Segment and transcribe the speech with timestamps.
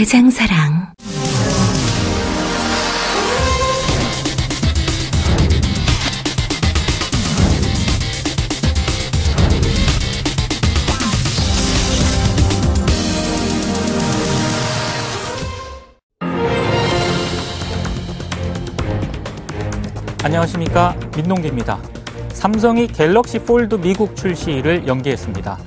[0.00, 0.94] 대장사랑.
[20.24, 21.78] 안녕하십니까 민동기입니다.
[22.30, 25.58] 삼성이 갤럭시 폴드 미국 출시를 연기했습니다.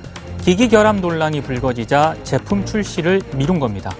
[0.44, 3.94] 기기 결함 논란이 불거지자 제품 출시를 미룬 겁니다.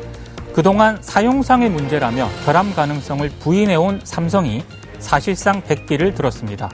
[0.54, 4.62] 그동안 사용상의 문제라며 결함 가능성을 부인해온 삼성이
[5.00, 6.70] 사실상 백기를 들었습니다.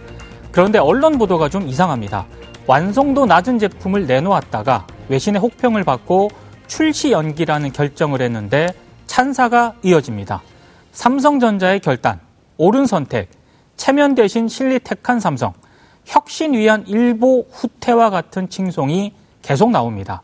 [0.53, 2.27] 그런데 언론 보도가 좀 이상합니다.
[2.67, 6.29] 완성도 낮은 제품을 내놓았다가 외신의 혹평을 받고
[6.67, 8.69] 출시 연기라는 결정을 했는데
[9.07, 10.43] 찬사가 이어집니다.
[10.93, 12.21] 삼성전자의 결단,
[12.59, 13.31] 옳은 선택,
[13.79, 15.55] 체면 대신 실리 택한 삼성,
[16.05, 20.21] 혁신 위한 일보 후퇴와 같은 칭송이 계속 나옵니다.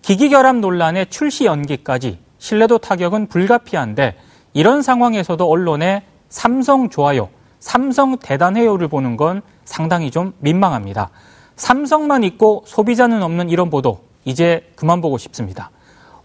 [0.00, 4.18] 기기 결함 논란의 출시 연기까지 신뢰도 타격은 불가피한데
[4.52, 11.08] 이런 상황에서도 언론에 삼성 좋아요, 삼성 대단해요를 보는 건 상당히 좀 민망합니다.
[11.56, 15.70] 삼성만 있고 소비자는 없는 이런 보도 이제 그만 보고 싶습니다.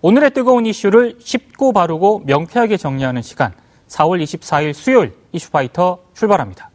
[0.01, 3.53] 오늘의 뜨거운 이슈를 쉽고 바르고 명쾌하게 정리하는 시간
[3.87, 6.68] 4월 24일 수요일 이슈파이터 출발합니다.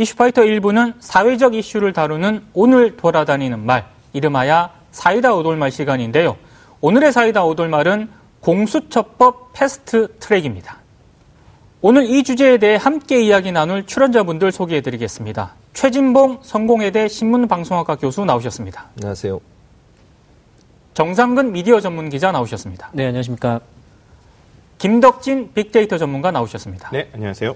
[0.00, 6.38] 이슈파이터 1부는 사회적 이슈를 다루는 오늘 돌아다니는 말, 이름하여 사이다 오돌말 시간인데요.
[6.80, 8.08] 오늘의 사이다 오돌말은
[8.40, 10.78] 공수처법 패스트 트랙입니다.
[11.82, 15.52] 오늘 이 주제에 대해 함께 이야기 나눌 출연자분들 소개해 드리겠습니다.
[15.74, 18.86] 최진봉 성공회대 신문방송학과 교수 나오셨습니다.
[18.96, 19.38] 안녕하세요.
[20.94, 22.88] 정상근 미디어 전문 기자 나오셨습니다.
[22.92, 23.60] 네, 안녕하십니까.
[24.78, 26.88] 김덕진 빅데이터 전문가 나오셨습니다.
[26.90, 27.54] 네, 안녕하세요.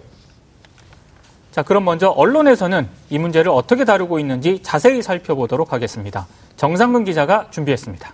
[1.54, 6.26] 자, 그럼 먼저 언론에서는 이 문제를 어떻게 다루고 있는지 자세히 살펴보도록 하겠습니다.
[6.56, 8.12] 정상근 기자가 준비했습니다.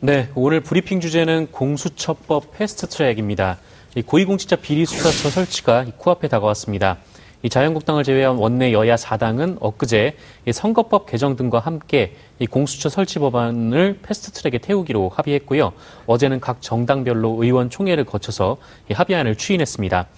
[0.00, 3.58] 네, 오늘 브리핑 주제는 공수처법 패스트 트랙입니다.
[4.04, 6.96] 고위공직자 비리수사처 설치가 코앞에 다가왔습니다.
[7.44, 10.16] 이 자유한국당을 제외한 원내 여야 4당은 엊그제
[10.52, 15.74] 선거법 개정 등과 함께 이 공수처 설치 법안을 패스트트랙에 태우기로 합의했고요.
[16.06, 18.56] 어제는 각 정당별로 의원 총회를 거쳐서
[18.92, 20.08] 합의안을 추인했습니다.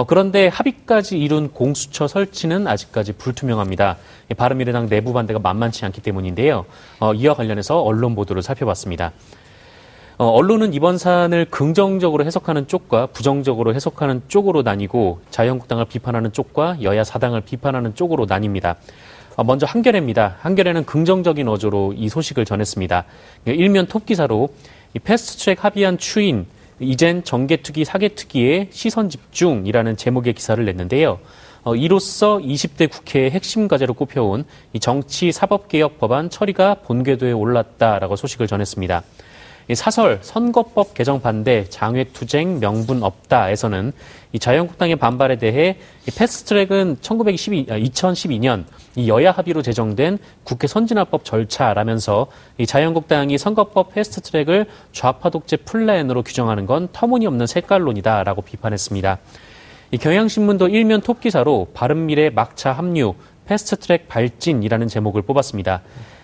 [0.00, 3.98] 어, 그런데 합의까지 이룬 공수처 설치는 아직까지 불투명합니다.
[4.34, 6.64] 바른미래당 내부 반대가 만만치 않기 때문인데요.
[7.00, 9.12] 어, 이와 관련해서 언론 보도를 살펴봤습니다.
[10.16, 17.04] 어, 언론은 이번 사안을 긍정적으로 해석하는 쪽과 부정적으로 해석하는 쪽으로 나뉘고 자유한국당을 비판하는 쪽과 여야
[17.04, 18.76] 사당을 비판하는 쪽으로 나뉩니다.
[19.36, 20.36] 어, 먼저 한겨레입니다.
[20.40, 23.04] 한겨레는 긍정적인 어조로 이 소식을 전했습니다.
[23.44, 24.48] 일면 톱 기사로
[25.04, 26.46] 패스트트랙 합의안 추인
[26.80, 31.18] 이젠 정개특위 사개특위의 시선 집중이라는 제목의 기사를 냈는데요.
[31.62, 38.46] 어, 이로써 20대 국회의 핵심 과제로 꼽혀온 이 정치 사법개혁 법안 처리가 본궤도에 올랐다라고 소식을
[38.46, 39.02] 전했습니다.
[39.74, 43.92] 사설 선거법 개정 반대 장외투쟁 명분 없다에서는
[44.32, 45.76] 이 자유한국당의 반발에 대해
[46.08, 48.64] 이 패스트트랙은 1912, 2012년 아,
[48.96, 52.26] 이 여야 합의로 제정된 국회 선진화법 절차라면서
[52.58, 59.18] 이 자유한국당이 선거법 패스트트랙을 좌파 독재 플랜으로 규정하는 건 터무니없는 색깔론이다라고 비판했습니다.
[59.92, 63.14] 이 경향신문도 일면 톱 기사로 바른미래 막차 합류
[63.46, 65.82] 패스트트랙 발진이라는 제목을 뽑았습니다.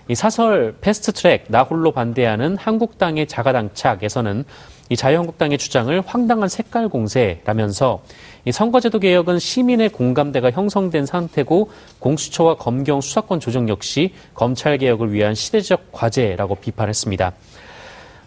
[0.09, 4.45] 이 사설 패스트 트랙 나홀로 반대하는 한국당의 자가당착에서는
[4.89, 8.05] 이 자유한국당의 주장을 황당한 색깔 공세라면서
[8.45, 15.35] 이 선거제도 개혁은 시민의 공감대가 형성된 상태고 공수처와 검경 수사권 조정 역시 검찰 개혁을 위한
[15.35, 17.33] 시대적 과제라고 비판했습니다.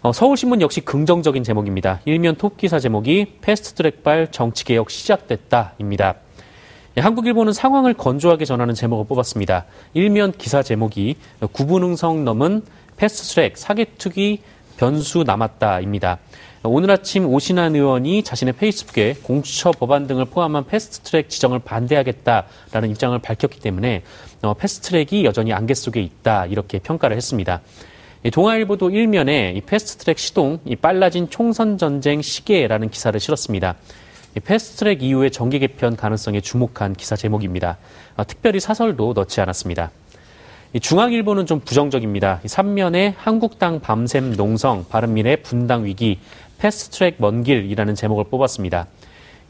[0.02, 2.00] 어, 서울신문 역시 긍정적인 제목입니다.
[2.04, 6.16] 일면 톱 기사 제목이 패스트트랙발 정치개혁 시작됐다입니다.
[6.96, 9.64] 예, 한국일보는 상황을 건조하게 전하는 제목을 뽑았습니다.
[9.94, 11.16] 일면 기사 제목이
[11.52, 12.62] 구분응성 넘은
[12.96, 14.40] 패스트트랙 사기투기
[14.76, 16.18] 변수 남았다입니다.
[16.64, 23.60] 오늘 아침 오신환 의원이 자신의 페이스북에 공수처 법안 등을 포함한 패스트트랙 지정을 반대하겠다라는 입장을 밝혔기
[23.60, 24.02] 때문에
[24.42, 27.60] 어, 패스트트랙이 여전히 안개 속에 있다 이렇게 평가를 했습니다.
[28.32, 33.76] 동아일보도 일면에 이 패스트트랙 시동, 이 빨라진 총선 전쟁 시계라는 기사를 실었습니다.
[34.38, 37.78] 패스트트랙 이후의 정기 개편 가능성에 주목한 기사 제목입니다.
[38.16, 39.90] 아, 특별히 사설도 넣지 않았습니다.
[40.80, 42.40] 중앙일보는 좀 부정적입니다.
[42.44, 46.20] 3면에 한국당 밤샘 농성, 바른미래 분당 위기,
[46.58, 48.86] 패스트트랙 먼 길이라는 제목을 뽑았습니다.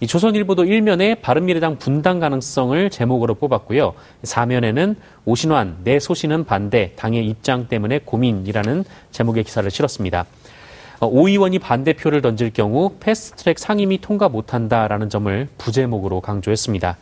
[0.02, 3.92] 이 조선일보도 1면에 바른미래당 분당 가능성을 제목으로 뽑았고요.
[4.22, 10.24] 4면에는 오신환, 내 소신은 반대, 당의 입장 때문에 고민이라는 제목의 기사를 실었습니다.
[11.00, 16.98] 어, 오 의원이 반대표를 던질 경우 패스트트랙 상임위 통과 못한다라는 점을 부제목으로 강조했습니다.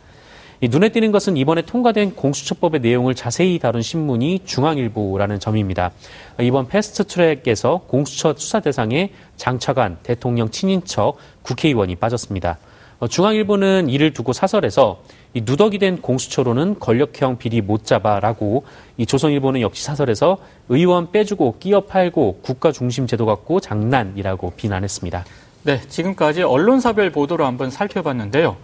[0.61, 5.91] 눈에 띄는 것은 이번에 통과된 공수처법의 내용을 자세히 다룬 신문이 중앙일보라는 점입니다.
[6.39, 12.57] 이번 패스트트랙에서 공수처 수사 대상에 장차관, 대통령 친인척, 국회의원이 빠졌습니다.
[12.99, 15.01] 어, 중앙일보는 이를 두고 사설에서
[15.33, 18.63] 이 누더기 된 공수처로는 권력형 비리 못 잡아라고
[18.97, 20.37] 이 조선일보는 역시 사설에서
[20.69, 25.25] 의원 빼주고 끼어 팔고 국가 중심 제도 갖고 장난이라고 비난했습니다.
[25.63, 28.57] 네, 지금까지 언론사별 보도로 한번 살펴봤는데요.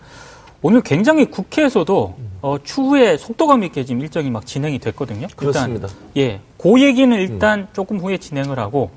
[0.62, 5.28] 오늘 굉장히 국회에서도 어, 추후에 속도감 있게 지금 일정이 막 진행이 됐거든요.
[5.36, 5.88] 그렇습니다.
[5.88, 8.90] 일단, 예, 그 얘기는 일단 조금 후에 진행을 하고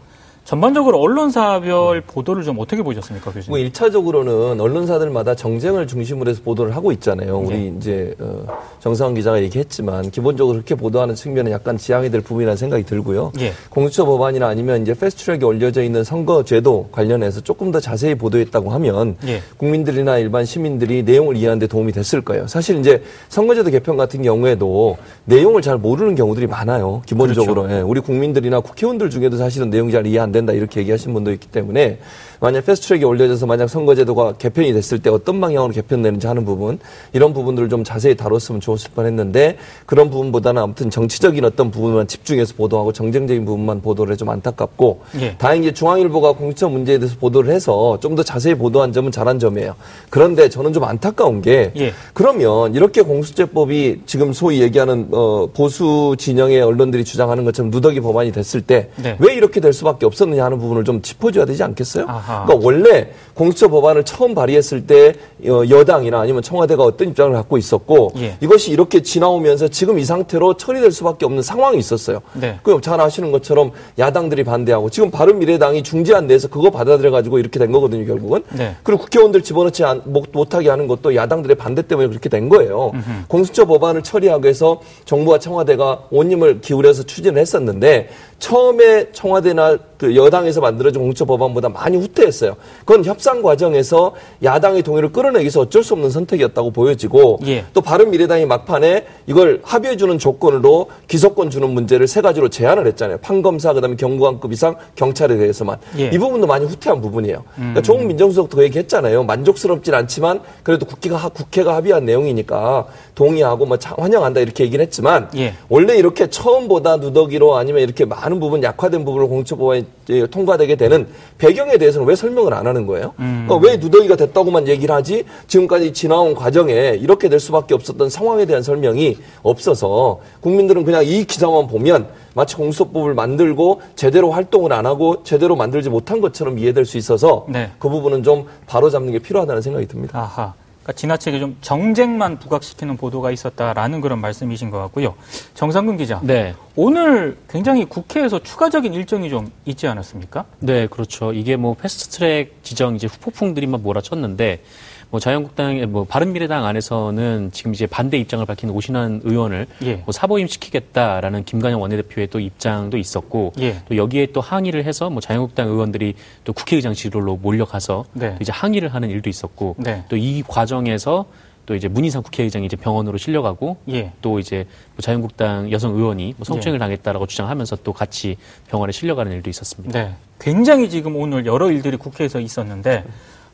[0.48, 3.50] 전반적으로 언론사별 보도를 좀 어떻게 보셨습니까, 교수님?
[3.50, 7.36] 뭐 1차적으로는 언론사들마다 정쟁을 중심으로 해서 보도를 하고 있잖아요.
[7.36, 7.74] 우리 네.
[7.76, 8.46] 이제 어,
[8.80, 13.32] 정상훈 기자가 얘기했지만 기본적으로 그렇게 보도하는 측면은 약간 지양이 될 부분이라는 생각이 들고요.
[13.40, 13.52] 예.
[13.68, 19.42] 공수처 법안이나 아니면 이제 패스트트랙에 올려져 있는 선거제도 관련해서 조금 더 자세히 보도했다고 하면 예.
[19.58, 22.46] 국민들이나 일반 시민들이 내용을 이해하는 데 도움이 됐을 거예요.
[22.46, 24.96] 사실 이제 선거제도 개편 같은 경우에도
[25.26, 27.02] 내용을 잘 모르는 경우들이 많아요.
[27.04, 27.64] 기본적으로.
[27.64, 27.76] 그렇죠.
[27.76, 27.82] 예.
[27.82, 31.98] 우리 국민들이나 국회의원들 중에도 사실은 내용이 잘 이해 안 된다 이렇게 얘기하신 분도 있기 때문에
[32.40, 36.78] 만약 패스트트랙에 올려져서 만약 선거제도가 개편이 됐을 때 어떤 방향으로 개편되는지 하는 부분
[37.12, 39.56] 이런 부분들을 좀 자세히 다뤘으면 좋았을 뻔했는데
[39.86, 45.36] 그런 부분보다는 아무튼 정치적인 어떤 부분만 집중해서 보도하고 정쟁적인 부분만 보도를 해좀 안타깝고 예.
[45.38, 49.76] 다행히 중앙일보가 공수처 문제에 대해서 보도를 해서 좀 더 자세히 보도한 점은 잘한 점이에요.
[50.10, 51.92] 그런데 저는 좀 안타까운 게 예.
[52.14, 58.60] 그러면 이렇게 공수처법이 지금 소위 얘기하는 어, 보수 진영의 언론들이 주장하는 것처럼 누더기 법안이 됐을
[58.62, 59.16] 때왜 네.
[59.34, 62.06] 이렇게 될 수밖에 없었느냐 하는 부분을 좀 짚어줘야 되지 않겠어요?
[62.08, 62.27] 아하.
[62.46, 65.14] 그러니까 원래 공수처 법안을 처음 발의했을 때
[65.46, 68.36] 어, 여당이나 아니면 청와대가 어떤 입장을 갖고 있었고 예.
[68.40, 72.20] 이것이 이렇게 지나오면서 지금 이 상태로 처리될 수밖에 없는 상황이 있었어요.
[72.34, 72.58] 네.
[72.64, 78.04] 그잘 아시는 것처럼 야당들이 반대하고 지금 바른미래당이 중재안 내에서 그거 받아들여 가지고 이렇게 된 거거든요
[78.06, 78.42] 결국은.
[78.50, 78.74] 네.
[78.82, 82.92] 그리고 국회의원들 집어넣지 못- 못하게 하는 것도 야당들의 반대 때문에 그렇게 된 거예요.
[83.28, 88.08] 공수처 법안을 처리하기 위해서 정부와 청와대가 온 힘을 기울여서 추진을 했었는데
[88.38, 92.56] 처음에 청와대나 그 여당에서 만들어진 공수처 법안보다 많이 후퇴 했어요.
[92.84, 97.64] 그건 협상 과정에서 야당의 동의를 끌어내기 위해서 어쩔 수 없는 선택이었다고 보여지고 예.
[97.74, 103.18] 또 바른미래당이 막판에 이걸 합의해주는 조건으로 기소권 주는 문제를 세 가지로 제안을 했잖아요.
[103.18, 106.06] 판검사 그다음에 경무관급 이상 경찰에 대해서만 예.
[106.12, 107.44] 이 부분도 많이 후퇴한 부분이에요.
[107.54, 109.22] 그러니까 조국 민정수석도 그 얘기했잖아요.
[109.24, 115.28] 만족스럽진 않지만 그래도 국회가 하- 국회가 합의한 내용이니까 동의하고 뭐 차- 환영한다 이렇게 얘기는 했지만
[115.36, 115.54] 예.
[115.68, 119.84] 원래 이렇게 처음보다 누더기로 아니면 이렇게 많은 부분 약화된 부분을 공처법안이
[120.30, 121.06] 통과되게 되는
[121.38, 123.12] 배경에 대해서는 왜 설명을 안 하는 거예요?
[123.16, 128.62] 그러니까 왜 누더기가 됐다고만 얘기를 하지 지금까지 지나온 과정에 이렇게 될 수밖에 없었던 상황에 대한
[128.62, 135.54] 설명이 없어서 국민들은 그냥 이 기사만 보면 마치 공수처법을 만들고 제대로 활동을 안 하고 제대로
[135.54, 137.70] 만들지 못한 것처럼 이해될 수 있어서 네.
[137.78, 140.18] 그 부분은 좀 바로잡는 게 필요하다는 생각이 듭니다.
[140.18, 140.54] 아하.
[140.88, 145.14] 그러니까 지나치게 좀 정쟁만 부각시키는 보도가 있었다라는 그런 말씀이신 것 같고요.
[145.54, 146.20] 정상근 기자.
[146.22, 146.54] 네.
[146.76, 150.46] 오늘 굉장히 국회에서 추가적인 일정이 좀 있지 않았습니까?
[150.60, 151.32] 네, 그렇죠.
[151.32, 154.62] 이게 뭐 패스트트랙 지정 이제 후폭풍들이 막 몰아쳤는데
[155.10, 159.94] 뭐 자유한국당, 뭐 바른미래당 안에서는 지금 이제 반대 입장을 밝힌 오신환 의원을 예.
[159.96, 163.80] 뭐 사보임 시키겠다라는 김관영 원내대표의 또 입장도 있었고 예.
[163.88, 168.30] 또 여기에 또 항의를 해서 뭐 자유한국당 의원들이 또 국회의장 지도로 몰려가서 네.
[168.30, 170.04] 또 이제 항의를 하는 일도 있었고 네.
[170.08, 171.26] 또이 과정에서
[171.64, 174.12] 또 이제 문희상 국회의장이 이제 병원으로 실려가고 예.
[174.22, 178.36] 또 이제 뭐 자유한국당 여성 의원이 뭐 성추행을 당했다라고 주장하면서 또 같이
[178.68, 180.02] 병원에 실려가는 일도 있었습니다.
[180.02, 180.14] 네.
[180.40, 183.04] 굉장히 지금 오늘 여러 일들이 국회에서 있었는데,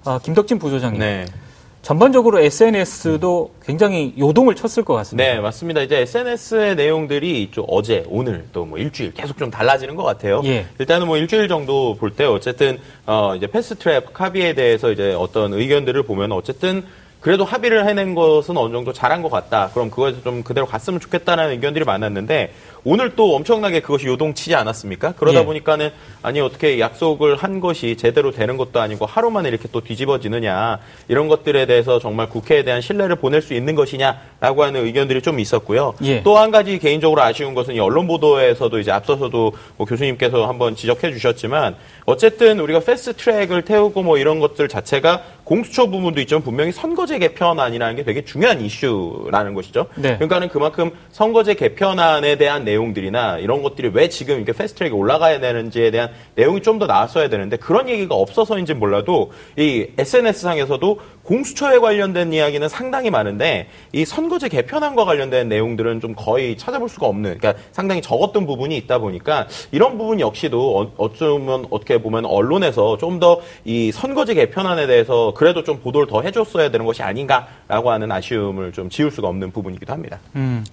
[0.04, 1.00] 아, 김덕진 부소장님.
[1.00, 1.24] 네.
[1.82, 5.34] 전반적으로 SNS도 굉장히 요동을 쳤을 것 같습니다.
[5.34, 5.82] 네, 맞습니다.
[5.82, 10.40] 이제 SNS의 내용들이 좀 어제, 오늘 또 뭐 일주일 계속 좀 달라지는 것 같아요.
[10.46, 10.64] 예.
[10.78, 16.02] 일단은 뭐 일주일 정도 볼 때 어쨌든 어 이제 패스트트랙 합의에 대해서 이제 어떤 의견들을
[16.04, 16.84] 보면 어쨌든
[17.20, 19.68] 그래도 합의를 해낸 것은 어느 정도 잘한 것 같다.
[19.74, 22.52] 그럼 그거에서 좀 그대로 갔으면 좋겠다는 의견들이 많았는데
[22.84, 25.12] 오늘 또 엄청나게 그것이 요동치지 않았습니까?
[25.12, 25.44] 그러다 예.
[25.44, 25.90] 보니까는
[26.22, 31.28] 아니 어떻게 약속을 한 것이 제대로 되는 것도 아니고 하루 만에 이렇게 또 뒤집어지느냐 이런
[31.28, 35.94] 것들에 대해서 정말 국회에 대한 신뢰를 보낼 수 있는 것이냐라고 하는 의견들이 좀 있었고요.
[36.02, 36.22] 예.
[36.22, 41.76] 또한 가지 개인적으로 아쉬운 것은 이 언론 보도에서도 이제 앞서서도 뭐 교수님께서 한번 지적해 주셨지만
[42.04, 47.96] 어쨌든 우리가 패스트 트랙을 태우고 뭐 이런 것들 자체가 공수처 부분도 있지만 분명히 선거제 개편안이라는
[47.96, 49.86] 게 되게 중요한 이슈라는 것이죠.
[49.94, 50.14] 네.
[50.16, 55.90] 그러니까는 그만큼 선거제 개편안에 대한 내 용들이나 이런 것들이 왜 지금 이렇게 패스트트랙에 올라가야 되는지에
[55.90, 62.32] 대한 내용이 좀 더 나왔어야 되는데 그런 얘기가 없어서인지 몰라도 이 SNS 상에서도 공수처에 관련된
[62.32, 68.02] 이야기는 상당히 많은데 이 선거제 개편안과 관련된 내용들은 좀 거의 찾아볼 수가 없는 그러니까 상당히
[68.02, 73.92] 적었던 부분이 있다 보니까 이런 부분 역시도 어, 어쩌면 어떻게 보면 언론에서 좀 더 이
[73.92, 79.10] 선거제 개편안에 대해서 그래도 좀 보도를 더 해줬어야 되는 것이 아닌가라고 하는 아쉬움을 좀 지울
[79.12, 80.18] 수가 없는 부분이기도 합니다.
[80.34, 80.64] 음,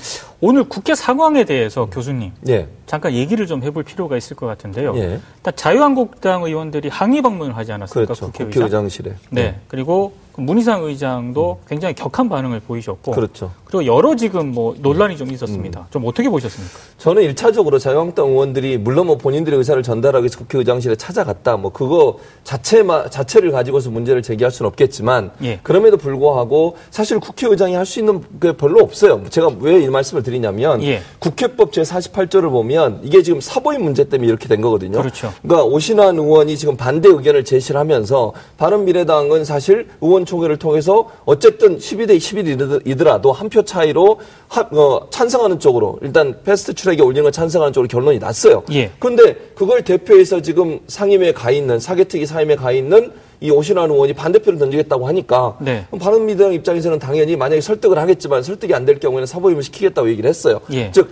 [0.41, 2.67] 오늘 국회 상황에 대해서 교수님 예.
[2.85, 4.95] 잠깐 얘기를 좀 해볼 필요가 있을 것 같은데요.
[4.97, 5.19] 예.
[5.37, 8.05] 일단 자유한국당 의원들이 항의 방문을 하지 않았습니까?
[8.13, 8.25] 그렇죠.
[8.27, 8.49] 국회의장?
[8.51, 9.11] 국회의장실에.
[9.29, 9.41] 네.
[9.43, 9.59] 네.
[9.67, 11.65] 그리고 그 문희상 의장도 음.
[11.67, 13.51] 굉장히 격한 반응을 보이셨고 그렇죠.
[13.65, 15.79] 그리고 여러 지금 뭐 논란이 좀 있었습니다.
[15.81, 15.85] 음.
[15.91, 16.77] 좀 어떻게 보셨습니까?
[16.97, 21.57] 저는 일차적으로 자유한국당 의원들이 물론 뭐 본인들의 의사를 전달하기 위해서 국회의장실에 찾아갔다.
[21.57, 25.59] 뭐 그거 자체마 자체를 가지고서 문제를 제기할 수는 없겠지만 예.
[25.63, 29.21] 그럼에도 불구하고 사실 국회의장이 할 수 있는 게 별로 없어요.
[29.29, 31.01] 제가 왜 이 말씀을 드리냐면 예.
[31.19, 34.99] 국회법 제 48조를 보면 이게 지금 사보임 문제 때문에 이렇게 된 거거든요.
[34.99, 35.33] 그렇죠.
[35.41, 42.17] 그러니까 오신환 의원이 지금 반대 의견을 제시를 하면서 바른미래당은 사실 의원 총회를 통해서 어쨌든 12대
[42.17, 47.89] 11이더라도 한 표 차이로 하, 어, 찬성하는 쪽으로 일단 패스트 트랙에 올리는 걸 찬성하는 쪽으로
[47.89, 48.63] 결론이 났어요.
[48.71, 48.89] 예.
[48.97, 53.11] 그런데 그걸 대표해서 지금 상임위에 가 있는 사개특위 상임위에 가 있는
[53.41, 55.85] 이 오신환 의원이 반대표를 던지겠다고 하니까 네.
[55.99, 60.61] 바른미래당 입장에서는 당연히 만약에 설득을 하겠지만 설득이 안 될 경우에는 사보임을 시키겠다고 얘기를 했어요.
[60.71, 60.91] 예.
[60.91, 61.09] 즉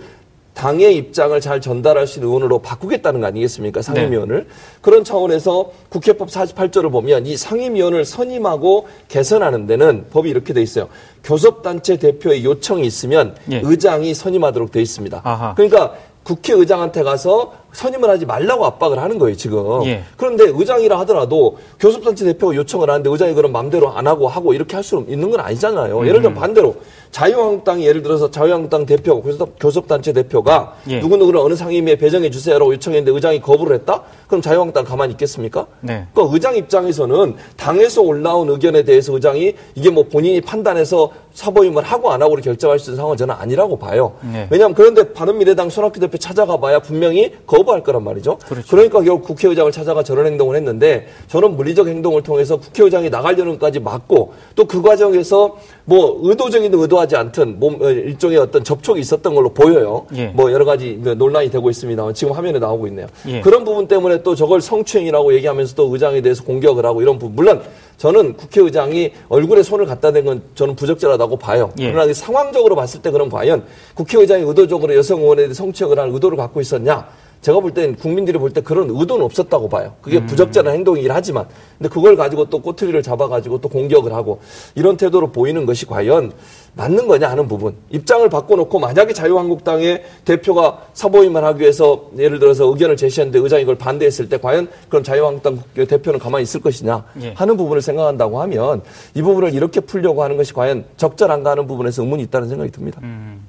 [0.54, 3.82] 당의 입장을 잘 전달할 수 있는 의원으로 바꾸겠다는 거 아니겠습니까?
[3.82, 4.36] 상임위원을.
[4.38, 4.54] 네.
[4.80, 10.88] 그런 차원에서 국회법 48조를 보면 이 상임위원을 선임하고 개선하는 데는 법이 이렇게 돼 있어요.
[11.24, 13.60] 교섭단체 대표의 요청이 있으면 예.
[13.64, 15.20] 의장이 선임하도록 돼 있습니다.
[15.24, 15.54] 아하.
[15.54, 19.84] 그러니까 국회의장한테 가서 선임을 하지 말라고 압박을 하는 거예요, 지금.
[19.86, 20.02] 예.
[20.16, 24.80] 그런데 의장이라 하더라도 교섭단체 대표가 요청을 하는데 의장이 그럼 맘대로 안 하고 하고 이렇게 할
[24.82, 25.98] 수 있는 건 아니잖아요.
[25.98, 26.06] 음.
[26.06, 26.74] 예를 들면 반대로
[27.10, 29.20] 자유한국당이 예를 들어서 자유한국당 대표,
[29.60, 31.00] 교섭, 단체 대표가 예.
[31.00, 34.02] 누구누구를 어느 상임위에 배정해 주세요라고 요청했는데 의장이 거부를 했다?
[34.26, 35.66] 그럼 자유한국당 가만히 있겠습니까?
[35.80, 36.06] 네.
[36.14, 42.22] 그러니까 의장 입장에서는 당에서 올라온 의견에 대해서 의장이 이게 뭐 본인이 판단해서 사보임을 하고 안
[42.22, 44.14] 하고 결정할 수 있는 상황은 저는 아니라고 봐요.
[44.22, 44.46] 네.
[44.50, 48.38] 왜냐하면 그런데 바른미래당 손학규 대표 찾아가 봐야 분명히 거 부할 거란 말이죠.
[48.38, 48.66] 그렇죠.
[48.68, 54.32] 그러니까 결국 국회의장을 찾아가 저런 행동을 했는데 저는 물리적 행동을 통해서 국회의장이 나가려는 것까지 막고
[54.56, 60.06] 또 그 과정에서 뭐 의도적인 의도하지 않든 뭐 일종의 어떤 접촉이 있었던 걸로 보여요.
[60.14, 60.26] 예.
[60.28, 62.12] 뭐 여러 가지 논란이 되고 있습니다.
[62.12, 63.06] 지금 화면에 나오고 있네요.
[63.26, 63.40] 예.
[63.40, 67.62] 그런 부분 때문에 또 저걸 성추행이라고 얘기하면서 또 의장에 대해서 공격을 하고 이런 부분 물론
[67.96, 71.70] 저는 국회의장이 얼굴에 손을 갖다 댄 건 저는 부적절하다고 봐요.
[71.80, 71.90] 예.
[71.90, 73.64] 그러나 상황적으로 봤을 때 그럼 과연
[73.94, 77.08] 국회의장이 의도적으로 여성 의원에 대해 성추행을 할 의도를 갖고 있었냐?
[77.40, 79.94] 제가 볼 땐 국민들이 볼 때 그런 의도는 없었다고 봐요.
[80.02, 80.26] 그게 음.
[80.26, 81.46] 부적절한 행동이긴 하지만.
[81.78, 84.40] 근데 그걸 가지고 또 꼬투리를 잡아가지고 또 공격을 하고
[84.74, 86.32] 이런 태도로 보이는 것이 과연
[86.74, 87.74] 맞는 거냐 하는 부분.
[87.90, 94.28] 입장을 바꿔놓고 만약에 자유한국당의 대표가 사보임을 하기 위해서 예를 들어서 의견을 제시했는데 의장이 그걸 반대했을
[94.28, 97.32] 때 과연 그럼 자유한국당 대표는 가만히 있을 것이냐 예.
[97.34, 98.82] 하는 부분을 생각한다고 하면
[99.14, 103.00] 이 부분을 이렇게 풀려고 하는 것이 과연 적절한가 하는 부분에서 의문이 있다는 생각이 듭니다.
[103.02, 103.48] 음.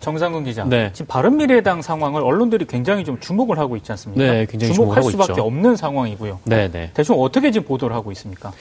[0.00, 0.64] 정상근 기자.
[0.64, 0.90] 네.
[0.92, 4.24] 지금 바른미래당 상황을 언론들이 굉장히 좀 주목을 하고 있지 않습니까?
[4.24, 5.42] 네, 굉장히 주목할 수밖에 있죠.
[5.44, 6.40] 없는 상황이고요.
[6.44, 6.90] 네, 네.
[6.94, 8.52] 대충 어떻게 지금 보도를 하고 있습니까?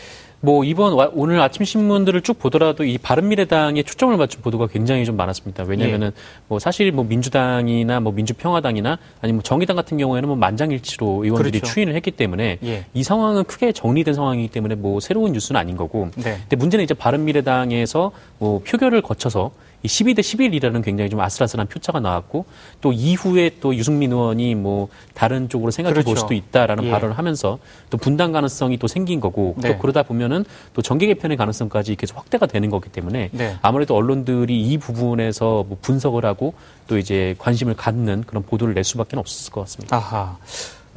[0.41, 5.65] 뭐 이번 오늘 아침 신문들을 쭉 보더라도 이 바른미래당에 초점을 맞춘 보도가 굉장히 좀 많았습니다.
[5.65, 6.11] 왜냐면은 예.
[6.47, 11.73] 뭐 사실 뭐 민주당이나 뭐 민주평화당이나 아니면 뭐 정의당 같은 경우에는 뭐 만장일치로 의원들이 그렇죠.
[11.73, 12.85] 추인을 했기 때문에 예.
[12.93, 16.09] 이 상황은 크게 정리된 상황이기 때문에 뭐 새로운 뉴스는 아닌 거고.
[16.15, 16.37] 네.
[16.39, 22.45] 근데 문제는 이제 바른미래당에서 뭐 표결을 거쳐서 이 12대 11이라는 굉장히 좀 아슬아슬한 표차가 나왔고
[22.81, 26.07] 또 이후에 또 유승민 의원이 뭐 다른 쪽으로 생각해 그렇죠.
[26.07, 26.91] 볼 수도 있다라는 예.
[26.91, 27.59] 발언을 하면서
[27.89, 29.69] 또 분당 가능성이 또 생긴 거고 네.
[29.69, 30.43] 또 그러다 보면은
[30.73, 33.55] 또 정계 개편의 가능성까지 계속 확대가 되는 거기 때문에 네.
[33.61, 36.53] 아무래도 언론들이 이 부분에서 뭐 분석을 하고
[36.87, 39.95] 또 이제 관심을 갖는 그런 보도를 낼 수밖에 없을 것 같습니다.
[39.95, 40.37] 아하.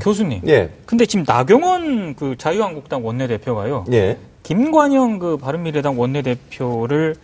[0.00, 0.40] 교수님.
[0.48, 0.70] 예.
[0.86, 3.84] 근데 지금 나경원 그 자유한국당 원내대표가요.
[3.92, 4.18] 예.
[4.42, 7.14] 김관영 그 바른미래당 원내대표를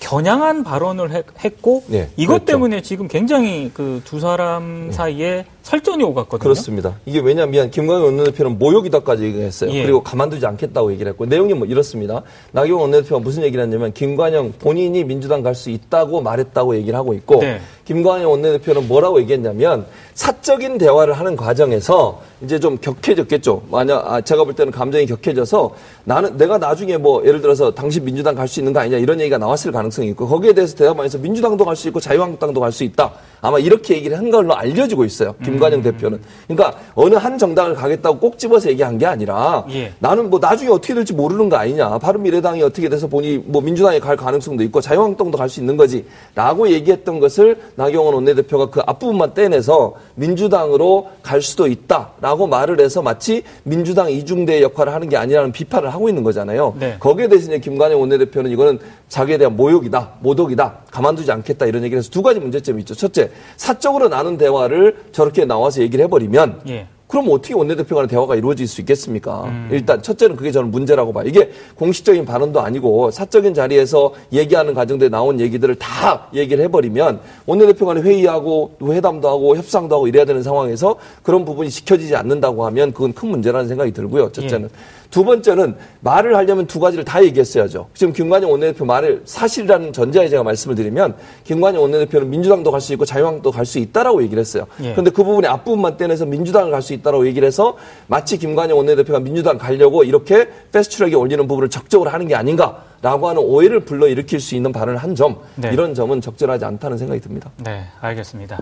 [0.00, 1.10] 겨냥한 발언을
[1.44, 2.44] 했고 네, 이것 그렇죠.
[2.46, 4.92] 때문에 지금 굉장히 그 두 사람 네.
[4.92, 6.38] 사이에 설전이 오갔거든요.
[6.42, 6.94] 그렇습니다.
[7.04, 9.70] 이게 왜냐하면 김광현 원내대표는 모욕이다까지 얘기했어요.
[9.72, 9.82] 예.
[9.82, 12.22] 그리고 가만두지 않겠다고 얘기를 했고 내용이 뭐 이렇습니다.
[12.52, 17.40] 나경원 원내대표가 무슨 얘기를 했냐면 김관영 본인이 민주당 갈 수 있다고 말했다고 얘기를 하고 있고
[17.40, 17.60] 네.
[17.84, 23.64] 김관영 원내대표는 뭐라고 얘기했냐면 사적인 대화를 하는 과정에서 이제 좀 격해졌겠죠.
[23.70, 25.74] 만약 아, 제가 볼 때는 감정이 격해져서
[26.04, 29.36] 나는 내가 나중에 뭐 예를 들어서 당신 민주당 갈 수 있는 거 아니냐 이런 얘기가
[29.36, 33.12] 나왔을 가능성이 있고 거기에 대해서 대답하면서 민주당도 갈 수 있고 자유한국당도 갈 수 있다.
[33.40, 35.34] 아마 이렇게 얘기를 한 걸로 알려지고 있어요.
[35.44, 36.20] 김 김관영 대표는.
[36.48, 39.92] 그러니까 어느 한 정당을 가겠다고 꼭 집어서 얘기한 게 아니라 예.
[40.00, 41.98] 나는 뭐 나중에 어떻게 될지 모르는 거 아니냐.
[41.98, 47.20] 바른미래당이 어떻게 돼서 보니 뭐 민주당에 갈 가능성도 있고 자유한국당도 갈 수 있는 거지라고 얘기했던
[47.20, 54.62] 것을 나경원 원내대표가 그 앞부분만 떼내서 민주당으로 갈 수도 있다라고 말을 해서 마치 민주당 이중대
[54.62, 56.74] 역할을 하는 게 아니라는 비판을 하고 있는 거잖아요.
[56.78, 56.96] 네.
[57.00, 62.10] 거기에 대해서 이제 김관영 원내대표는 이거는 자기에 대한 모욕이다, 모독이다, 가만두지 않겠다 이런 얘기를 해서
[62.10, 62.94] 두 가지 문제점이 있죠.
[62.94, 66.86] 첫째, 사적으로 나눈 대화를 저렇게 나와서 얘기를 해버리면 예.
[67.08, 69.50] 그럼 어떻게 원내대표 간의 대화가 이루어질 수 있겠습니까?
[69.70, 71.24] 일단 첫째는 그게 저는 문제라고 봐요.
[71.26, 78.02] 이게 공식적인 발언도 아니고 사적인 자리에서 얘기하는 과정들에 나온 얘기들을 다 얘기를 해버리면 원내대표 간에
[78.02, 83.30] 회의하고 회담도 하고 협상도 하고 이래야 되는 상황에서 그런 부분이 지켜지지 않는다고 하면 그건 큰
[83.30, 84.30] 문제라는 생각이 들고요.
[84.30, 84.68] 첫째는.
[85.10, 87.86] 두 번째는 말을 하려면 두 가지를 다 얘기했어야죠.
[87.94, 93.06] 지금 김관영 원내대표 말을 사실이라는 전제에 제가 말씀을 드리면 김관영 원내대표는 민주당도 갈 수 있고
[93.06, 94.66] 자유한국도 갈 수 있다라고 얘기를 했어요.
[94.82, 94.90] 예.
[94.92, 97.76] 그런데 그 부분의 앞부분만 떼내서 민주당을 갈 수 있다 라고 얘기를 해서
[98.06, 103.80] 마치 김관영 원내대표가 민주당 가려고 이렇게 패스트트랙에 올리는 부분을 적극적으로 하는 게 아닌가라고 하는 오해를
[103.80, 105.70] 불러일으킬 수 있는 발언을 한 점, 네.
[105.72, 107.50] 이런 점은 적절하지 않다는 생각이 듭니다.
[107.58, 108.58] 네, 알겠습니다.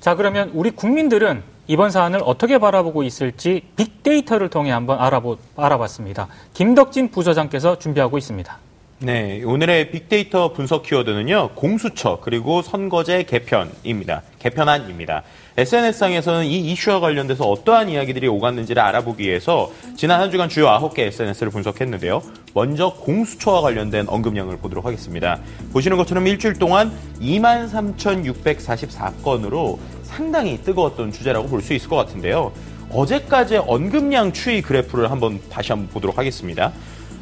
[0.00, 6.28] 자, 그러면 우리 국민들은 이번 사안을 어떻게 바라보고 있을지 빅데이터를 통해 한번 알아보, 알아봤습니다.
[6.54, 8.58] 김덕진 부서장께서 준비하고 있습니다.
[8.98, 14.22] 네, 오늘의 빅데이터 분석 키워드는요, 공수처, 그리고 선거제 개편입니다.
[14.38, 15.22] 개편안입니다.
[15.58, 21.52] SNS상에서는 이 이슈와 관련돼서 어떠한 이야기들이 오갔는지를 알아보기 위해서 지난 한 주간 주요 9개 SNS를
[21.52, 22.22] 분석했는데요.
[22.54, 25.40] 먼저 공수처와 관련된 언급량을 보도록 하겠습니다.
[25.74, 32.50] 보시는 것처럼 일주일 동안 23,644건으로 상당히 뜨거웠던 주제라고 볼 수 있을 것 같은데요.
[32.90, 36.72] 어제까지의 언급량 추이 그래프를 한번 다시 한번 보도록 하겠습니다.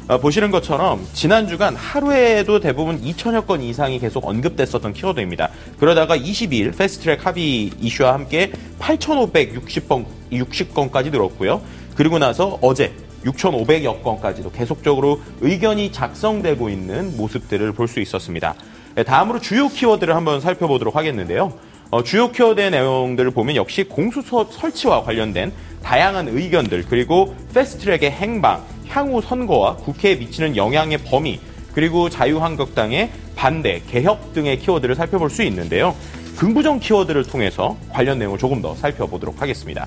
[0.07, 5.49] 어, 보시는 것처럼 지난 주간 하루에도 대부분 2천여 건 이상이 계속 언급됐었던 키워드입니다.
[5.79, 11.59] 그러다가 22일 패스트트랙 합의 이슈와 함께 8,560건 60건까지 늘었고요.
[11.95, 12.93] 그리고 나서 어제
[13.23, 18.53] 6,500여 건까지도 계속적으로 의견이 작성되고 있는 모습들을 볼 수 있었습니다.
[18.93, 21.51] 네, 다음으로 주요 키워드를 한번 살펴보도록 하겠는데요.
[21.89, 29.21] 어, 주요 키워드의 내용들을 보면 역시 공수처 설치와 관련된 다양한 의견들 그리고 패스트트랙의 행방, 향후
[29.21, 31.39] 선거와 국회에 미치는 영향의 범위
[31.73, 35.95] 그리고 자유한국당의 반대, 개혁 등의 키워드를 살펴볼 수 있는데요.
[36.37, 39.85] 긍부정 키워드를 통해서 관련 내용을 조금 더 살펴보도록 하겠습니다.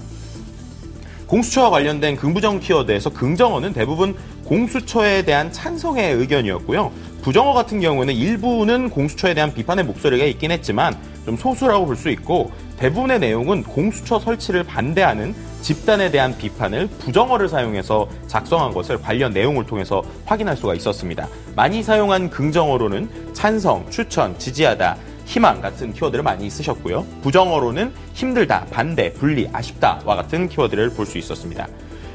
[1.26, 6.90] 공수처와 관련된 긍부정 키워드에서 긍정어는 대부분 공수처에 대한 찬성의 의견이었고요.
[7.20, 12.50] 부정어 같은 경우에는 일부는 공수처에 대한 비판의 목소리가 있긴 했지만 좀 소수라고 볼 수 있고
[12.78, 20.02] 대부분의 내용은 공수처 설치를 반대하는 집단에 대한 비판을 부정어를 사용해서 작성한 것을 관련 내용을 통해서
[20.24, 21.28] 확인할 수가 있었습니다.
[21.56, 27.04] 많이 사용한 긍정어로는 찬성, 추천, 지지하다, 희망 같은 키워드를 많이 쓰셨고요.
[27.22, 31.66] 부정어로는 힘들다, 반대, 분리, 아쉽다와 같은 키워드를 볼 수 있었습니다.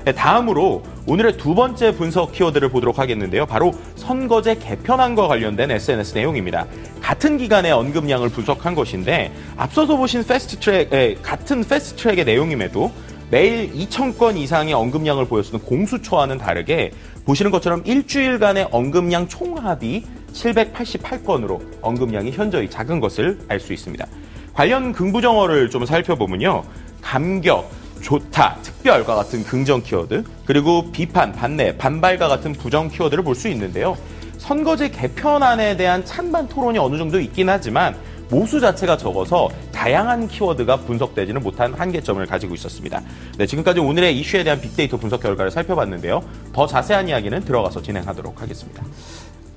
[0.05, 3.45] 네, 다음으로 오늘의 두 번째 분석 키워드를 보도록 하겠는데요.
[3.45, 6.65] 바로 선거제 개편안과 관련된 SNS 내용입니다.
[7.01, 12.91] 같은 기간의 언급량을 분석한 것인데 앞서서 보신 패스트트랙, 에, 같은 패스트트랙의 내용임에도
[13.33, 16.91] 매일 2,000건 이상의 언급량을 보였던 공수처와는 다르게
[17.25, 24.05] 보시는 것처럼 일주일간의 언급량 총합이 788건으로 언급량이 현저히 작은 것을 알 수 있습니다.
[24.53, 26.63] 관련 긍부정어를 좀 살펴보면요.
[27.01, 27.71] 감격,
[28.03, 33.97] 좋다, 특별과 같은 긍정 키워드, 그리고 비판, 반대, 반발과 같은 부정 키워드를 볼 수 있는데요.
[34.37, 37.95] 선거제 개편안에 대한 찬반 토론이 어느 정도 있긴 하지만
[38.33, 43.01] 모수 자체가 적어서 다양한 키워드가 분석되지는 못한 한계점을 가지고 있었습니다.
[43.37, 46.23] 네, 지금까지 오늘의 이슈에 대한 빅데이터 분석 결과를 살펴봤는데요.
[46.51, 48.83] 더 자세한 이야기는 들어가서 진행하도록 하겠습니다.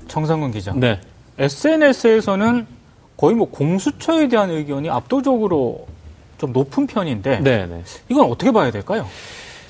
[0.09, 0.75] 정상근 기자.
[0.75, 1.01] 네.
[1.39, 2.67] SNS에서는
[3.17, 5.87] 거의 뭐 공수처에 대한 의견이 압도적으로
[6.37, 7.83] 좀 높은 편인데 네, 네.
[8.11, 9.07] 이건 어떻게 봐야 될까요?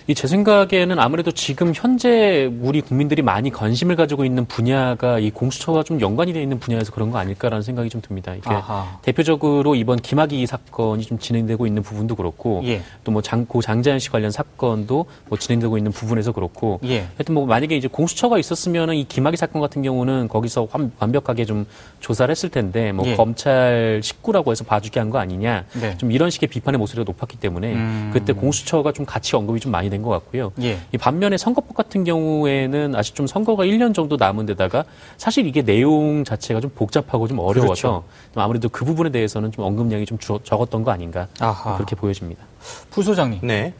[0.09, 5.83] 이 제 생각에는 아무래도 지금 현재 우리 국민들이 많이 관심을 가지고 있는 분야가 이 공수처와
[5.83, 8.33] 좀 연관이 되어 있는 분야에서 그런 거 아닐까라는 생각이 좀 듭니다.
[8.35, 8.99] 이게 아하.
[9.03, 12.83] 대표적으로 이번 김학의 사건이 좀 진행되고 있는 부분도 그렇고 예.
[13.03, 17.01] 또뭐 장고 장자연 씨 관련 사건도 뭐 진행되고 있는 부분에서 그렇고 예.
[17.16, 21.66] 하여튼 뭐 만약에 이제 공수처가 있었으면은 이 김학의 사건 같은 경우는 거기서 완, 완벽하게 좀
[21.99, 23.16] 조사를 했을 텐데 뭐 예.
[23.16, 25.97] 검찰 식구라고 해서 봐주게 한 거 아니냐 네.
[25.99, 28.11] 좀 이런 식의 비판의 목소리가 높았기 때문에 음.
[28.12, 30.53] 그때 공수처가 좀 같이 언급이 좀 많이 된것 같고요.
[30.63, 30.79] 예.
[30.93, 34.85] 이 반면에 선거법 같은 경우에는 아직 좀 선거가 1년 정도 남은 데다가
[35.17, 38.05] 사실 이게 내용 자체가 좀 복잡하고 좀 어려워서 그렇죠.
[38.35, 41.75] 좀 아무래도 그 부분에 대해서는 좀 언급량이 좀 주- 적었던 거 아닌가 아하.
[41.77, 42.45] 그렇게 보여집니다.
[42.91, 43.41] 부소장님.
[43.43, 43.75] 네.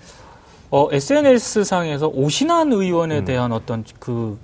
[0.71, 3.25] 어, SNS 상에서 오신환 의원에 음.
[3.25, 4.37] 대한 어떤 그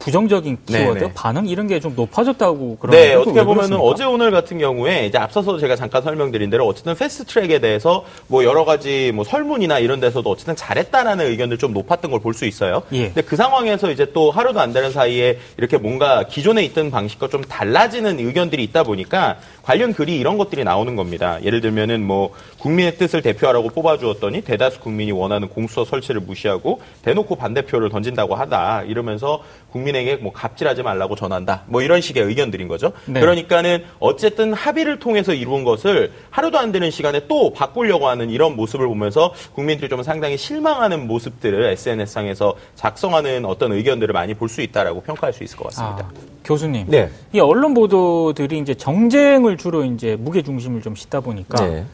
[0.00, 1.12] 부정적인 키워드, 네네.
[1.14, 3.78] 반응 이런 게 좀 높아졌다고 그러는데 네, 그거 어떻게 왜 보면은?
[3.80, 8.44] 어제 오늘 같은 경우에 이제 앞서서 제가 잠깐 설명드린 대로 어쨌든 패스트 트랙에 대해서 뭐
[8.44, 12.82] 여러 가지 뭐 설문이나 이런 데서도 어쨌든 잘했다라는 의견들 좀 높았던 걸 볼 수 있어요.
[12.92, 13.06] 예.
[13.06, 17.42] 근데 그 상황에서 이제 또 하루도 안 되는 사이에 이렇게 뭔가 기존에 있던 방식과 좀
[17.42, 21.38] 달라지는 의견들이 있다 보니까 관련 글이 이런 것들이 나오는 겁니다.
[21.44, 27.88] 예를 들면은 뭐 국민의 뜻을 대표하라고 뽑아주었더니 대다수 국민이 원하는 공수처 설치를 무시하고 대놓고 반대표를
[27.90, 31.62] 던진다고 하다 이러면서 국민 에게 뭐 갑질하지 말라고 전한다.
[31.66, 32.92] 뭐 이런 식의 의견들인 거죠.
[33.06, 33.20] 네.
[33.20, 38.86] 그러니까는 어쨌든 합의를 통해서 이루은 것을 하루도 안 되는 시간에 또 바꾸려고 하는 이런 모습을
[38.86, 45.32] 보면서 국민들이 좀 상당히 실망하는 모습들을 SNS상에서 작성하는 어떤 의견들을 많이 볼 수 있다라고 평가할
[45.32, 46.06] 수 있을 것 같습니다.
[46.06, 46.12] 아,
[46.44, 46.86] 교수님.
[46.88, 47.08] 네.
[47.32, 51.84] 이 언론 보도들이 이제 정쟁을 주로 이제 무게 중심을 좀 싣다 보니까 네.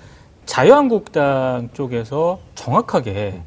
[0.47, 3.41] 자유한국당 쪽에서 정확하게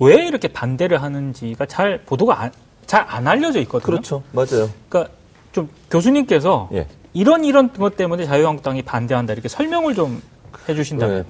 [0.00, 2.50] 왜 이렇게 반대를 하는지가 잘 보도가
[2.86, 3.84] 잘 안 알려져 있거든요.
[3.84, 4.22] 그렇죠.
[4.32, 4.68] 맞아요.
[4.88, 5.12] 그러니까
[5.52, 6.86] 좀 교수님께서 예.
[7.12, 10.20] 이런 이런 것 때문에 자유한국당이 반대한다 이렇게 설명을 좀
[10.68, 11.16] 해주신다면.
[11.18, 11.24] 네.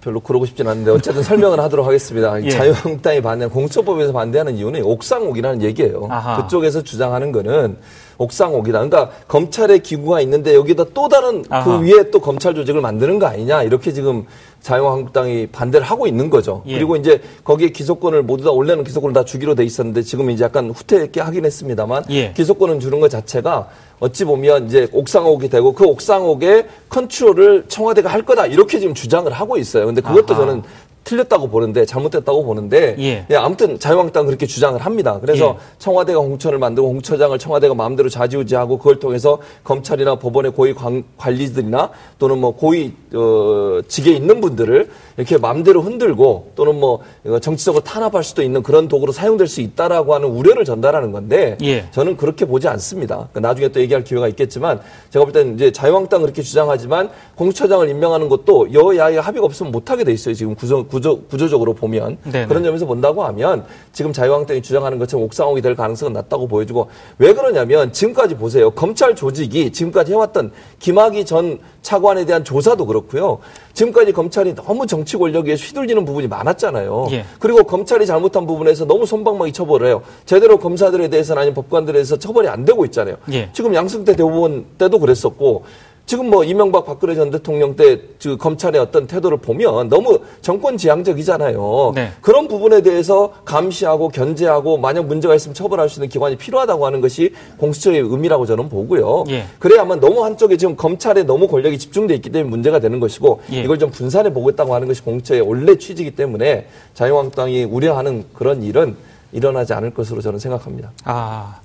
[0.00, 2.38] 별로 그러고 싶진 않은데 어쨌든 설명을 하도록 하겠습니다.
[2.44, 2.50] 예.
[2.50, 6.08] 자유한국당이 반대, 공처법에서 반대하는 이유는 옥상옥이라는 얘기예요.
[6.10, 6.42] 아하.
[6.42, 7.78] 그쪽에서 주장하는 거는
[8.18, 8.80] 옥상옥이다.
[8.80, 11.64] 그러니까 검찰의 기구가 있는데 여기다 또 다른 아하.
[11.64, 14.26] 그 위에 또 검찰 조직을 만드는 거 아니냐 이렇게 지금
[14.64, 16.62] 자유한국당이 반대를 하고 있는 거죠.
[16.66, 16.74] 예.
[16.74, 20.70] 그리고 이제 거기에 기소권을 모두 다 원래는 기소권을 다 주기로 돼 있었는데 지금 이제 약간
[20.70, 22.32] 후퇴하게 하긴 했습니다만 예.
[22.32, 23.68] 기소권을 주는 것 자체가
[24.00, 29.58] 어찌 보면 이제 옥상옥이 되고 그 옥상옥의 컨트롤을 청와대가 할 거다 이렇게 지금 주장을 하고
[29.58, 29.84] 있어요.
[29.84, 30.46] 근데 그것도 아하.
[30.46, 30.62] 저는
[31.04, 33.26] 틀렸다고 보는데 잘못됐다고 보는데 예.
[33.30, 35.18] 예, 아무튼 자유한국당 그렇게 주장을 합니다.
[35.20, 35.78] 그래서 예.
[35.78, 42.38] 청와대가 공천을 만들고 공처장을 청와대가 마음대로 좌지우지하고 그걸 통해서 검찰이나 법원의 고위 관, 관리들이나 또는
[42.38, 47.00] 뭐 고위 어, 직에 있는 분들을 이렇게 마음대로 흔들고 또는 뭐
[47.40, 51.86] 정치적으로 탄압할 수도 있는 그런 도구로 사용될 수 있다라고 하는 우려를 전달하는 건데 예.
[51.92, 53.28] 저는 그렇게 보지 않습니다.
[53.32, 58.28] 그러니까 나중에 또 얘기할 기회가 있겠지만 제가 볼 때는 이제 자유한국당 그렇게 주장하지만 공처장을 임명하는
[58.28, 60.34] 것도 여야의 합의가 없으면 못하게 돼 있어요.
[60.34, 62.46] 지금 구조, 구조, 구조적으로 보면 네네.
[62.46, 67.92] 그런 점에서 본다고 하면 지금 자유한국당이 주장하는 것처럼 옥상옥이 될 가능성은 낮다고 보여지고 왜 그러냐면
[67.92, 68.70] 지금까지 보세요.
[68.70, 73.38] 검찰 조직이 지금까지 해왔던 김학의 전 차관에 대한 조사도 그렇고요.
[73.74, 77.08] 지금까지 검찰이 너무 정치 권력에 휘둘리는 부분이 많았잖아요.
[77.12, 77.24] 예.
[77.38, 80.02] 그리고 검찰이 잘못한 부분에서 너무 손방망이 처벌을 해요.
[80.26, 83.16] 제대로 검사들에 대해서는 아니면 법관들에 대해서 처벌이 안 되고 있잖아요.
[83.32, 83.50] 예.
[83.52, 85.64] 지금 양승태 대법원 때도 그랬었고
[86.06, 91.92] 지금 뭐 이명박 박근혜 전 대통령 때그 검찰의 어떤 태도를 보면 너무 정권 지향적이잖아요.
[91.94, 92.12] 네.
[92.20, 97.32] 그런 부분에 대해서 감시하고 견제하고 만약 문제가 있으면 처벌할 수 있는 기관이 필요하다고 하는 것이
[97.58, 99.24] 공수처의 의미라고 저는 보고요.
[99.30, 99.46] 예.
[99.58, 103.62] 그래야만 너무 한쪽에 지금 검찰에 너무 권력이 집중돼 있기 때문에 문제가 되는 것이고 예.
[103.62, 108.96] 이걸 좀 분산해 보겠다고 하는 것이 공수처의 원래 취지이기 때문에 자유한국당이 우려하는 그런 일은
[109.32, 110.92] 일어나지 않을 것으로 저는 생각합니다.
[111.04, 111.60] 아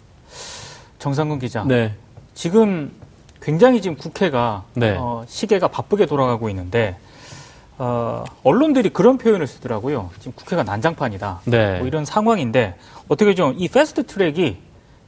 [0.97, 1.65] 정상근 기자.
[1.65, 1.93] 네.
[2.33, 2.91] 지금
[3.41, 4.95] 굉장히 지금 국회가 네.
[4.97, 6.97] 어, 시계가 바쁘게 돌아가고 있는데
[7.77, 10.09] 어, 언론들이 그런 표현을 쓰더라고요.
[10.19, 11.41] 지금 국회가 난장판이다.
[11.45, 11.77] 네.
[11.79, 12.75] 뭐 이런 상황인데
[13.07, 14.57] 어떻게 좀 이 패스트 트랙이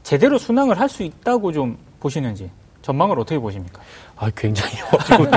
[0.04, 2.50] 제대로 순항을 할 수 있다고 좀 보시는지
[2.82, 3.82] 전망을 어떻게 보십니까?
[4.18, 4.74] 아, 굉장히
[5.12, 5.30] 어려운,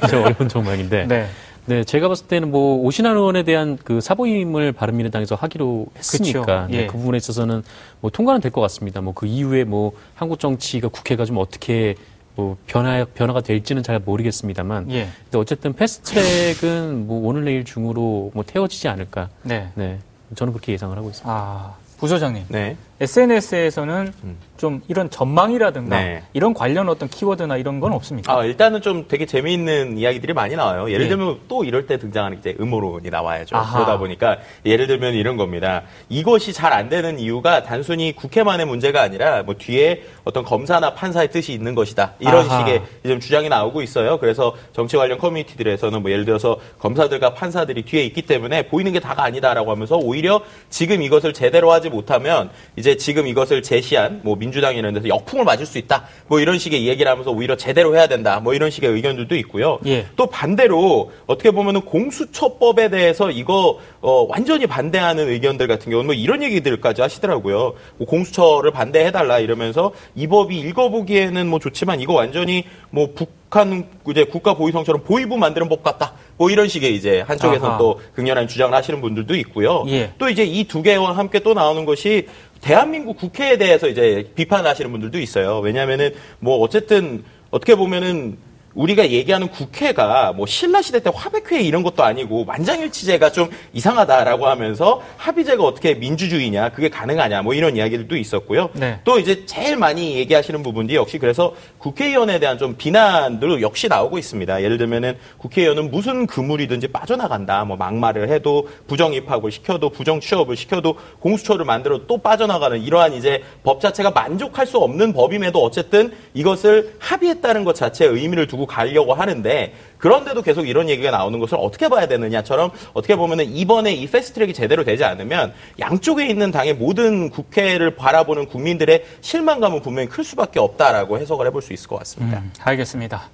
[0.00, 1.06] 굉장히 어려운 전망인데.
[1.06, 1.26] 네.
[1.66, 6.66] 네, 제가 봤을 때는 뭐 오신환 의원에 대한 그 사보임을 바른미래당에서 하기로 했으니까 그쵸.
[6.70, 6.86] 네, 예.
[6.86, 7.62] 그 부분에 있어서는
[8.00, 9.00] 뭐 통과는 될 것 같습니다.
[9.02, 11.94] 뭐 그 이후에 뭐 한국 정치가 국회가 좀 어떻게
[12.40, 15.08] 뭐 변화 변화가 될지는 잘 모르겠습니다만, 예.
[15.24, 19.28] 근데 어쨌든 패스트트랙은 뭐 오늘 내일 중으로 뭐 태워지지 않을까.
[19.42, 19.68] 네.
[19.74, 19.98] 네,
[20.34, 21.30] 저는 그렇게 예상을 하고 있습니다.
[21.30, 22.44] 아 부소장님.
[22.48, 22.76] 네.
[23.00, 24.12] SNS에서는
[24.58, 26.22] 좀 이런 전망이라든가 네.
[26.34, 28.30] 이런 관련 어떤 키워드나 이런 건 없습니까?
[28.30, 30.90] 아, 일단은 좀 되게 재미있는 이야기들이 많이 나와요.
[30.90, 31.08] 예를 예.
[31.08, 33.56] 들면 또 이럴 때 등장하는 이제 음모론이 나와야죠.
[33.56, 33.78] 아하.
[33.78, 34.36] 그러다 보니까
[34.66, 35.82] 예를 들면 이런 겁니다.
[36.08, 41.52] 이것이 잘 안 되는 이유가 단순히 국회만의 문제가 아니라 뭐 뒤에 어떤 검사나 판사의 뜻이
[41.52, 42.14] 있는 것이다.
[42.20, 42.58] 이런 아하.
[42.58, 44.18] 식의 지금 주장이 나오고 있어요.
[44.20, 49.24] 그래서 정치 관련 커뮤니티들에서는 뭐 예를 들어서 검사들과 판사들이 뒤에 있기 때문에 보이는 게 다가
[49.24, 54.94] 아니다라고 하면서 오히려 지금 이것을 제대로 하지 못하면 이제 지금 이것을 제시한 뭐 민주당 이런
[54.94, 56.04] 데서 역풍을 맞을 수 있다.
[56.26, 58.40] 뭐 이런 식의 얘기를 하면서 오히려 제대로 해야 된다.
[58.40, 59.78] 뭐 이런 식의 의견들도 있고요.
[59.86, 60.06] 예.
[60.16, 66.42] 또 반대로 어떻게 보면은 공수처법에 대해서 이거 어, 완전히 반대하는 의견들 같은 경우는 뭐 이런
[66.42, 67.74] 얘기들까지 하시더라고요.
[67.96, 74.54] 뭐 공수처를 반대해달라 이러면서 이 법이 읽어보기에는 뭐 좋지만 이거 완전히 뭐 북한 이제 국가
[74.54, 76.12] 보위성처럼 보위부 만드는 법 같다.
[76.36, 77.78] 뭐 이런 식의 이제 한쪽에서 아하.
[77.78, 79.84] 또 극렬한 주장을 하시는 분들도 있고요.
[79.88, 80.12] 예.
[80.18, 82.26] 또 이제 이 두 개와 함께 또 나오는 것이
[82.60, 85.60] 대한민국 국회에 대해서 이제 비판하시는 분들도 있어요.
[85.60, 88.38] 왜냐하면은 뭐 어쨌든 어떻게 보면은
[88.74, 95.02] 우리가 얘기하는 국회가 뭐 신라 시대 때 화백회 이런 것도 아니고 만장일치제가 좀 이상하다라고 하면서
[95.16, 98.70] 합의제가 어떻게 민주주의냐 그게 가능하냐 뭐 이런 이야기들도 있었고요.
[98.74, 99.00] 네.
[99.04, 104.62] 또 이제 제일 많이 얘기하시는 부분이 역시 그래서 국회의원에 대한 좀 비난도 역시 나오고 있습니다.
[104.62, 107.64] 예를 들면은 국회의원은 무슨 그물이든지 빠져나간다.
[107.64, 113.42] 뭐 막말을 해도 부정 입학을 시켜도 부정 취업을 시켜도 공수처를 만들어 또 빠져나가는 이러한 이제
[113.62, 119.74] 법 자체가 만족할 수 없는 법임에도 어쨌든 이것을 합의했다는 것 자체에 의미를 두고 가려고 하는데
[119.98, 124.84] 그런데도 계속 이런 얘기가 나오는 것을 어떻게 봐야 되느냐처럼 어떻게 보면은 이번에 이 패스트트랙이 제대로
[124.84, 131.46] 되지 않으면 양쪽에 있는 당의 모든 국회를 바라보는 국민들의 실망감은 분명히 클 수밖에 없다라고 해석을
[131.46, 132.38] 해볼 수 있을 것 같습니다.
[132.38, 133.28] 음, 알겠습니다.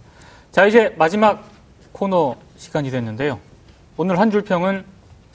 [0.52, 1.44] 자, 이제 마지막
[1.92, 3.38] 코너 시간이 됐는데요.
[3.96, 4.84] 오늘 한 줄 평은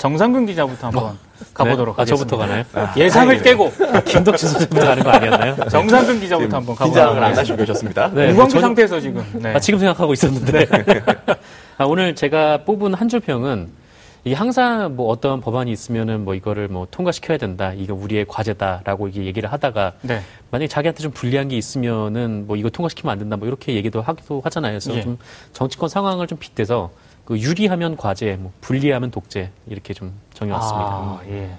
[0.05, 1.15] 정상근 기자부터 한번
[1.53, 2.01] 가보도록 네?
[2.01, 2.35] 아, 하겠습니다.
[2.35, 2.63] 저부터 가나요?
[2.97, 3.71] 예상을 깨고
[4.05, 5.55] 김덕진 선생님부터 가는 거 아니었나요?
[5.69, 7.41] 정상근 기자부터 한번 가보도록 긴장을 안 하겠습니다.
[7.41, 8.11] 하시고 계셨습니다.
[8.11, 9.23] 네, 저는- 상태에서 지금.
[9.33, 9.53] 네.
[9.53, 10.65] 아, 지금 생각하고 있었는데.
[11.77, 13.69] 아, 오늘 제가 뽑은 한 줄 평은
[14.23, 17.71] 이 항상 뭐 어떤 법안이 있으면은 뭐 이거를 뭐 통과시켜야 된다.
[17.75, 20.21] 이거 우리의 과제다라고 이게 얘기를 하다가 네.
[20.49, 23.37] 만약에 자기한테 좀 불리한 게 있으면은 뭐 이거 통과시키면 안 된다.
[23.37, 24.71] 뭐 이렇게 얘기도 하기도 하잖아요.
[24.73, 25.01] 그래서 예.
[25.03, 25.17] 좀
[25.53, 26.89] 정치권 상황을 좀 빗대서
[27.31, 30.85] 그 유리하면 과제, 뭐 불리하면 독재 이렇게 좀 정해왔습니다.
[30.85, 31.49] 아, 예.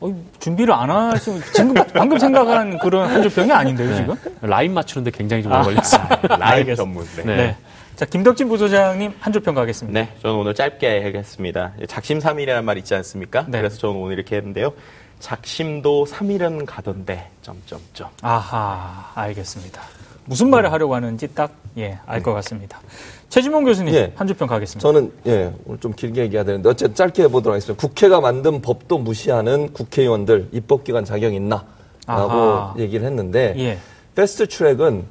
[0.00, 4.14] 어, 준비를 안 하시면 지금 방금 생각한 그런 한줄 평이 아닌데요, 지금?
[4.40, 6.08] 라인 맞추는데 굉장히 좀 오래 걸렸어요.
[6.38, 7.04] 라이브 전문.
[7.16, 7.24] 네.
[7.24, 7.36] 네.
[7.36, 7.56] 네.
[7.94, 10.00] 자, 김덕진 부소장님 한줄평 가겠습니다.
[10.00, 11.72] 네, 저는 오늘 짧게 하겠습니다.
[11.88, 13.44] 작심 삼일이라는 말 있지 않습니까?
[13.48, 13.58] 네.
[13.58, 14.72] 그래서 저는 오늘 이렇게 했는데요.
[15.20, 18.08] 작심도 삼일은 가던데 점점점.
[18.22, 19.82] 아하, 알겠습니다.
[20.24, 22.80] 무슨 말을 하려고 하는지 딱, 예, 알것 같습니다.
[23.28, 24.12] 최진봉 교수님, 예.
[24.16, 24.80] 한줄평 가겠습니다.
[24.80, 27.80] 저는 예 오늘 좀 길게 얘기해야 되는데 어쨌든 짧게 해보도록 하겠습니다.
[27.80, 31.66] 국회가 만든 법도 무시하는 국회의원들 입법기관 자격 있나라고
[32.06, 32.74] 아하.
[32.78, 33.78] 얘기를 했는데 예.
[34.14, 35.04] 패스트트랙은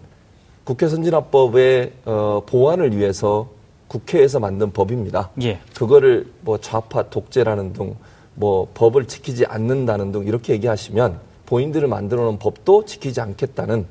[0.63, 3.49] 국회 선진화법의 어, 보완을 위해서
[3.87, 5.29] 국회에서 만든 법입니다.
[5.43, 5.59] 예.
[5.75, 7.95] 그거를 뭐 좌파 독재라는 등
[8.37, 13.85] 뭐 법을 지키지 않는다는 등 이렇게 얘기하시면 본인들을 만들어 놓은 법도 지키지 않겠다는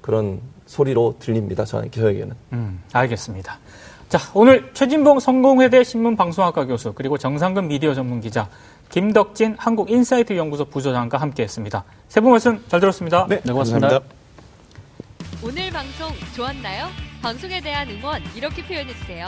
[0.00, 1.64] 그런 소리로 들립니다.
[1.64, 2.34] 저는 저에게는.
[2.52, 3.58] 음, 알겠습니다.
[4.08, 8.48] 자, 오늘 최진봉 성공회대 신문방송학과 교수, 그리고 정상근 미디어 전문 기자,
[8.90, 11.84] 김덕진 한국인사이트 연구소 부소장과 함께 했습니다.
[12.08, 13.26] 세 분 말씀 잘 들었습니다.
[13.28, 14.00] 네, 네, 고맙습니다.
[15.42, 16.88] 오늘 방송 좋았나요?
[17.22, 19.26] 방송에 대한 응원 이렇게 표현해 주세요.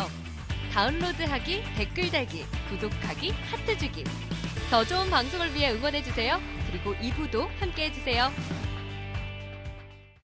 [0.72, 4.04] 다운로드하기, 댓글 달기, 구독하기, 하트 주기.
[4.70, 6.38] 더 좋은 방송을 위해 응원해 주세요.
[6.70, 8.30] 그리고 2부도 함께 해 주세요.